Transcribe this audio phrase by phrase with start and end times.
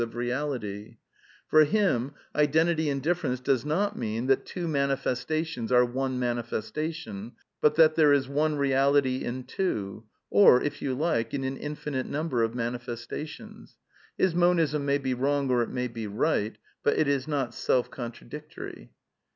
[0.01, 0.97] j)£.jseality*
[1.47, 7.75] For him, identity in difference does not mean that two manifestations are one manifestation, but
[7.75, 10.03] that th^r e is one reality in twjL.
[10.31, 13.77] or, if yon like, in an infinite number of manifestations.
[14.17, 17.91] His Monism may be wrong or it may be right, but it is not self
[17.91, 18.89] contradictory.